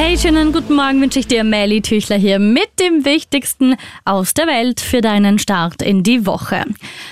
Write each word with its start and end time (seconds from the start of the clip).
Hey, 0.00 0.16
schönen 0.16 0.52
guten 0.52 0.76
Morgen 0.76 1.00
wünsche 1.00 1.18
ich 1.18 1.26
dir, 1.26 1.42
Melly 1.42 1.82
Tüchler 1.82 2.18
hier 2.18 2.38
mit 2.38 2.68
dem 2.78 3.04
Wichtigsten 3.04 3.74
aus 4.04 4.32
der 4.32 4.46
Welt 4.46 4.80
für 4.80 5.00
deinen 5.00 5.40
Start 5.40 5.82
in 5.82 6.04
die 6.04 6.24
Woche. 6.24 6.62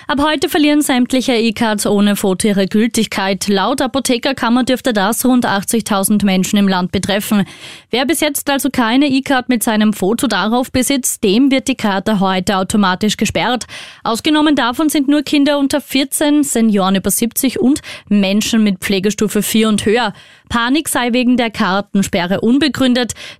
Ab 0.06 0.20
heute 0.22 0.48
verlieren 0.48 0.82
sämtliche 0.82 1.34
E-Cards 1.34 1.84
ohne 1.88 2.14
Foto 2.14 2.46
ihre 2.46 2.68
Gültigkeit. 2.68 3.48
Laut 3.48 3.80
Apothekerkammer 3.80 4.62
dürfte 4.62 4.92
das 4.92 5.24
rund 5.24 5.44
80.000 5.44 6.24
Menschen 6.24 6.60
im 6.60 6.68
Land 6.68 6.92
betreffen. 6.92 7.44
Wer 7.90 8.06
bis 8.06 8.20
jetzt 8.20 8.48
also 8.48 8.70
keine 8.70 9.08
E-Card 9.08 9.48
mit 9.48 9.64
seinem 9.64 9.92
Foto 9.92 10.28
darauf 10.28 10.70
besitzt, 10.70 11.24
dem 11.24 11.50
wird 11.50 11.66
die 11.66 11.74
Karte 11.74 12.20
heute 12.20 12.56
automatisch 12.56 13.16
gesperrt. 13.16 13.64
Ausgenommen 14.04 14.54
davon 14.54 14.90
sind 14.90 15.08
nur 15.08 15.22
Kinder 15.22 15.58
unter 15.58 15.80
14, 15.80 16.44
Senioren 16.44 16.94
über 16.94 17.10
70 17.10 17.58
und 17.58 17.80
Menschen 18.08 18.62
mit 18.62 18.78
Pflegestufe 18.78 19.42
4 19.42 19.70
und 19.70 19.84
höher. 19.84 20.12
Panik 20.48 20.88
sei 20.88 21.12
wegen 21.12 21.36
der 21.36 21.50
Kartensperre 21.50 22.40
unbegründet. 22.40 22.75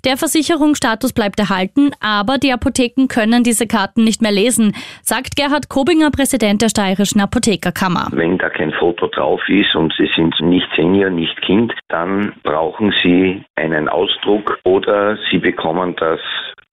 Der 0.04 0.16
Versicherungsstatus 0.16 1.12
bleibt 1.12 1.38
erhalten, 1.38 1.90
aber 2.00 2.38
die 2.38 2.52
Apotheken 2.52 3.06
können 3.08 3.42
diese 3.42 3.66
Karten 3.66 4.04
nicht 4.04 4.22
mehr 4.22 4.32
lesen, 4.32 4.74
sagt 5.02 5.36
Gerhard 5.36 5.68
Kobinger, 5.68 6.10
Präsident 6.10 6.62
der 6.62 6.68
Steirischen 6.68 7.20
Apothekerkammer. 7.20 8.08
Wenn 8.12 8.38
da 8.38 8.48
kein 8.48 8.72
Foto 8.72 9.08
drauf 9.08 9.40
ist 9.48 9.74
und 9.74 9.92
Sie 9.96 10.08
sind 10.16 10.34
nicht 10.40 10.66
Senior, 10.76 11.10
nicht 11.10 11.40
Kind, 11.42 11.72
dann 11.88 12.32
brauchen 12.42 12.94
Sie 13.02 13.42
einen 13.56 13.88
Ausdruck 13.88 14.58
oder 14.64 15.18
Sie 15.30 15.38
bekommen 15.38 15.94
das 15.96 16.20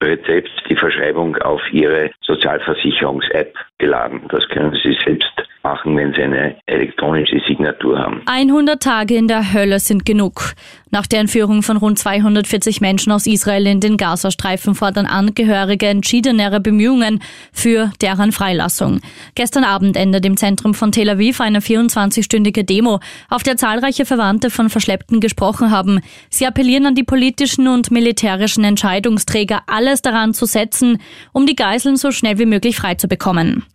Rezept, 0.02 0.52
die 0.70 0.75
Verschreibung 0.75 1.38
auf 1.38 1.61
Ihre 1.72 2.11
Sozialversicherungs-App 2.22 3.55
geladen. 3.77 4.22
Das 4.30 4.48
können 4.50 4.77
Sie 4.84 4.98
selbst 5.03 5.42
machen, 5.63 5.95
wenn 5.95 6.13
sie 6.13 6.22
eine 6.22 6.58
elektronische 6.66 7.40
Signatur 7.48 7.98
haben. 7.98 8.22
100 8.26 8.81
Tage 8.81 9.16
in 9.16 9.27
der 9.27 9.53
Hölle 9.53 9.80
sind 9.80 10.05
genug. 10.05 10.53
Nach 10.92 11.08
der 11.08 11.22
Entführung 11.22 11.64
von 11.64 11.78
rund 11.78 11.97
240 11.97 12.81
Menschen 12.81 13.11
aus 13.11 13.25
Israel 13.25 13.66
in 13.66 13.80
den 13.80 13.97
Gazastreifen 13.97 14.75
fordern 14.75 15.08
Angehörige 15.08 15.88
entschiedenere 15.88 16.59
Bemühungen 16.59 17.20
für 17.52 17.92
deren 18.02 18.31
Freilassung. 18.31 19.00
Gestern 19.33 19.64
Abend 19.64 19.97
endet 19.97 20.25
im 20.25 20.38
Zentrum 20.38 20.73
von 20.75 20.92
Tel 20.92 21.09
Aviv 21.09 21.42
eine 21.42 21.61
24-stündige 21.61 22.64
Demo, 22.64 23.00
auf 23.30 23.42
der 23.42 23.58
zahlreiche 23.58 24.05
Verwandte 24.05 24.50
von 24.50 24.70
Verschleppten 24.70 25.20
gesprochen 25.20 25.72
haben. 25.72 26.02
Sie 26.30 26.45
appellieren 26.45 26.86
an 26.86 26.95
die 26.95 27.03
politischen 27.03 27.67
und 27.67 27.89
militärischen 27.89 28.64
Entscheidungsträger, 28.64 29.61
alles 29.66 30.02
daran 30.02 30.33
zu 30.33 30.45
setzen, 30.45 31.00
um 31.31 31.45
die 31.45 31.55
Geiseln 31.55 31.95
so 31.95 32.11
schnell 32.11 32.38
wie 32.38 32.45
möglich 32.45 32.75
frei 32.75 32.95
zu 32.95 33.08
bekommen. 33.08 33.66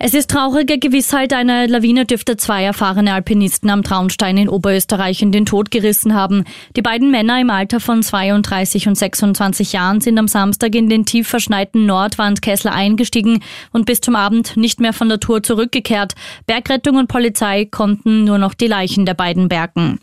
Es 0.00 0.14
ist 0.14 0.30
traurige 0.30 0.78
Gewissheit, 0.78 1.32
eine 1.32 1.66
Lawine 1.66 2.06
dürfte 2.06 2.36
zwei 2.36 2.62
erfahrene 2.62 3.12
Alpinisten 3.12 3.68
am 3.68 3.82
Traunstein 3.82 4.36
in 4.36 4.48
Oberösterreich 4.48 5.22
in 5.22 5.32
den 5.32 5.44
Tod 5.44 5.72
gerissen 5.72 6.14
haben. 6.14 6.44
Die 6.76 6.82
beiden 6.82 7.10
Männer 7.10 7.40
im 7.40 7.50
Alter 7.50 7.80
von 7.80 8.04
32 8.04 8.86
und 8.86 8.96
26 8.96 9.72
Jahren 9.72 10.00
sind 10.00 10.16
am 10.16 10.28
Samstag 10.28 10.76
in 10.76 10.88
den 10.88 11.04
tief 11.04 11.26
verschneiten 11.26 11.84
Nordwandkessel 11.84 12.70
eingestiegen 12.70 13.42
und 13.72 13.86
bis 13.86 14.00
zum 14.00 14.14
Abend 14.14 14.56
nicht 14.56 14.78
mehr 14.78 14.92
von 14.92 15.08
der 15.08 15.18
Tour 15.18 15.42
zurückgekehrt. 15.42 16.12
Bergrettung 16.46 16.94
und 16.94 17.08
Polizei 17.08 17.64
konnten 17.64 18.22
nur 18.22 18.38
noch 18.38 18.54
die 18.54 18.68
Leichen 18.68 19.04
der 19.04 19.14
beiden 19.14 19.48
bergen. 19.48 19.98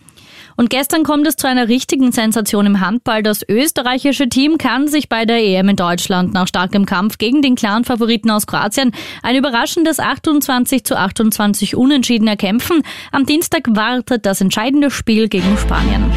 Und 0.56 0.70
gestern 0.70 1.04
kommt 1.04 1.28
es 1.28 1.36
zu 1.36 1.48
einer 1.48 1.68
richtigen 1.68 2.12
Sensation 2.12 2.66
im 2.66 2.80
Handball. 2.80 3.24
Das 3.24 3.42
österreichische 3.48 4.30
Team 4.30 4.58
kann 4.58 4.88
sich 4.88 5.10
bei 5.10 5.26
der 5.26 5.44
EM 5.44 5.70
in 5.70 5.76
Deutschland 5.76 6.34
nach 6.34 6.48
starkem 6.48 6.86
Kampf 6.86 7.18
gegen 7.18 7.42
den 7.42 7.56
klaren 7.56 7.84
Favoriten 7.84 8.32
aus 8.32 8.48
Kroatien 8.48 8.92
ein 9.22 9.36
überraschendes 9.36 10.00
28 10.00 10.84
zu 10.84 10.98
28 10.98 11.76
Unentschieden 11.76 12.28
erkämpfen. 12.28 12.84
Am 13.12 13.26
Dienstag 13.26 13.64
wartet 13.70 14.26
das 14.26 14.42
entscheidende 14.42 14.92
Spiel 14.92 15.28
gegen 15.28 15.58
Spanien. 15.58 16.12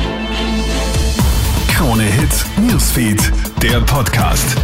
Krone 1.69 2.03
Hits, 2.03 2.45
Newsfeed, 2.61 3.33
der 3.63 3.81
Podcast. 3.83 4.57